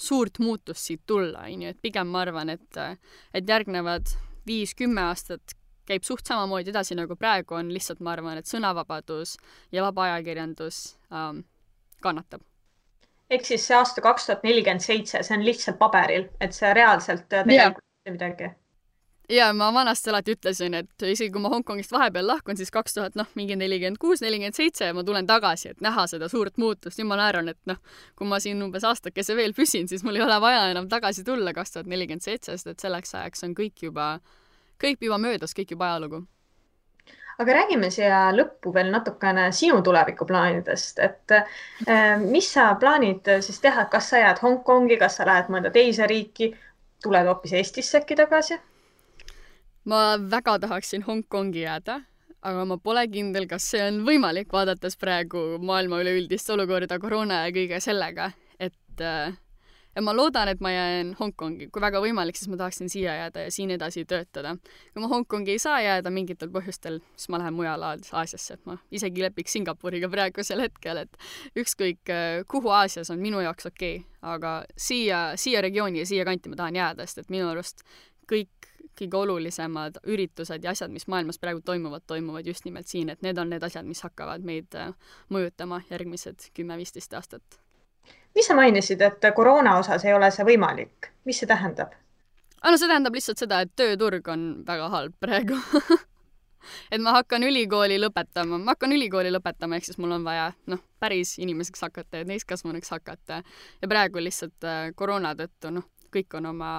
[0.00, 2.82] suurt muutust siit tulla, on ju, et pigem ma arvan, et,
[3.34, 4.12] et järgnevad
[4.46, 5.56] viis-kümme aastat
[5.86, 9.36] käib suht samamoodi edasi, nagu praegu on, lihtsalt ma arvan, et sõnavabadus
[9.74, 10.80] ja vaba ajakirjandus
[11.14, 11.44] ähm,
[12.02, 12.42] kannatab.
[13.30, 17.26] Ehk siis see aasta kaks tuhat nelikümmend seitse, see on lihtsalt paberil, et see reaalselt
[17.30, 18.12] tegelikult yeah.
[18.12, 18.52] midagi
[19.28, 23.16] ja ma vanasti alati ütlesin, et isegi kui ma Hongkongist vahepeal lahkun, siis kaks tuhat,
[23.18, 26.98] noh, mingi nelikümmend kuus, nelikümmend seitse ja ma tulen tagasi, et näha seda suurt muutust.
[27.00, 27.80] nüüd ma naeran, et noh,
[28.16, 31.52] kui ma siin umbes aastakese veel püsin, siis mul ei ole vaja enam tagasi tulla
[31.56, 34.20] kaks tuhat nelikümmend seitse, sest et selleks ajaks on kõik juba,
[34.82, 36.22] kõik juba möödas, kõik juba ajalugu.
[37.38, 43.88] Aga räägime siia lõppu veel natukene sinu tulevikuplaanidest, et äh, mis sa plaanid siis teha,
[43.92, 46.52] kas sa jääd Hongkongi, kas sa lähed mõnda teise riiki,
[47.04, 48.58] tuled hoopis Eestisse äkki tagasi?
[49.86, 52.00] ma väga tahaksin Hongkongi jääda,
[52.42, 57.54] aga ma pole kindel, kas see on võimalik, vaadates praegu maailma üleüldist olukorda koroona ja
[57.54, 59.36] kõige sellega, et äh,
[59.96, 63.46] ja ma loodan, et ma jään Hongkongi, kui väga võimalik, siis ma tahaksin siia jääda
[63.46, 64.56] ja siin edasi töötada.
[64.92, 68.76] kui ma Hongkongi ei saa jääda mingitel põhjustel, siis ma lähen mujale Aasiasse, et ma
[68.90, 71.18] isegi lepiks Singapuriga praegusel hetkel, et
[71.56, 72.12] ükskõik
[72.48, 76.60] kuhu Aasias on minu jaoks okei okay., aga siia, siia regiooni ja siia kanti ma
[76.60, 77.84] tahan jääda, sest et minu arust
[78.30, 83.20] kõik kõige olulisemad üritused ja asjad, mis maailmas praegu toimuvad, toimuvad just nimelt siin, et
[83.22, 84.94] need on need asjad, mis hakkavad meid äh,
[85.28, 87.60] mõjutama järgmised kümme-viisteist aastat
[88.36, 91.94] mis sa mainisid, et koroona osas ei ole see võimalik, mis see tähendab?
[92.64, 95.58] no see tähendab lihtsalt seda, et tööturg on väga halb praegu
[96.92, 100.82] et ma hakkan ülikooli lõpetama, ma hakkan ülikooli lõpetama, ehk siis mul on vaja noh,
[101.02, 103.42] päris inimeseks hakata ja täiskasvanuks hakata
[103.82, 106.72] ja praegu lihtsalt äh, koroona tõttu noh, kõik on oma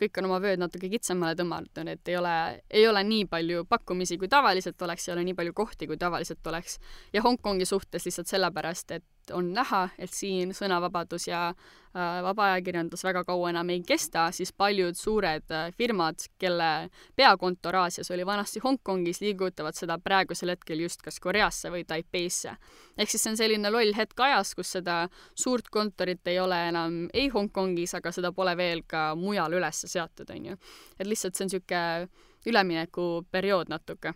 [0.00, 2.34] kõik on oma vööd natuke kitsamale tõmmatud, et ei ole,
[2.70, 6.46] ei ole nii palju pakkumisi, kui tavaliselt oleks, ei ole nii palju kohti, kui tavaliselt
[6.50, 6.80] oleks.
[7.14, 13.04] ja Hongkongi suhtes lihtsalt sellepärast, et on näha, et siin sõnavabadus ja äh, vaba ajakirjandus
[13.04, 18.62] väga kaua enam ei kesta, siis paljud suured äh, firmad, kelle peakontor Aasias oli vanasti
[18.64, 22.56] Hongkongis, liigutavad seda praegusel hetkel just kas Koreasse või Taipeisse.
[22.98, 27.08] ehk siis see on selline loll hetk ajas, kus seda suurt kontorit ei ole enam
[27.14, 30.60] ei Hongkongis, aga seda pole veel ka mujal üles seatud, on ju.
[30.98, 32.08] et lihtsalt see on niisugune
[32.44, 34.12] üleminekuperiood natuke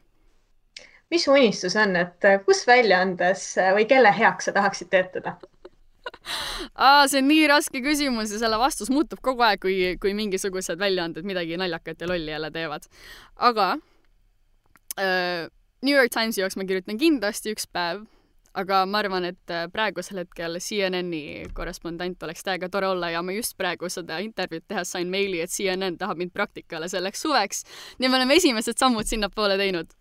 [1.11, 5.39] mis su unistus on, et äh, kus väljaandes äh, või kelle heaks sa tahaksid töötada?
[6.75, 10.81] Aa, see on nii raske küsimus ja selle vastus muutub kogu aeg, kui, kui mingisugused
[10.81, 12.89] väljaanded midagi naljakat ja lolli jälle teevad.
[13.37, 13.71] aga
[14.99, 15.49] äh,
[15.83, 18.03] New York Timesi jaoks ma kirjutan kindlasti üks päev,
[18.59, 23.37] aga ma arvan, et äh, praegusel hetkel CNN-i korrespondent oleks täiega tore olla ja ma
[23.37, 27.65] just praegu seda intervjuud tehes sain meili, et CNN tahab mind praktikale selleks suveks.
[27.99, 29.98] nii me oleme esimesed sammud sinnapoole teinud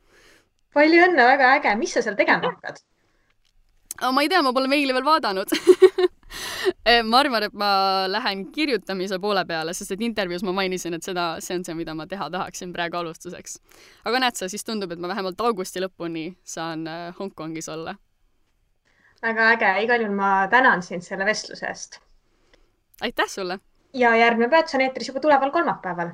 [0.74, 2.84] palju õnne, väga äge, mis sa seal tegema hakkad?
[4.13, 5.53] ma ei tea, ma pole meili veel vaadanud
[6.86, 7.70] eh, ma arvan, et ma
[8.11, 11.95] lähen kirjutamise poole peale, sest et intervjuus ma mainisin, et seda, see on see, mida
[11.97, 13.57] ma teha tahaksin praegu alustuseks.
[14.05, 17.95] aga näed sa, siis tundub, et ma vähemalt augusti lõpuni saan eh, Hongkongis olla.
[19.24, 21.99] väga äge, igal juhul ma tänan sind selle vestluse eest.
[23.01, 23.59] aitäh sulle!
[23.93, 26.13] ja järgmine Peats on eetris juba tuleval kolmapäeval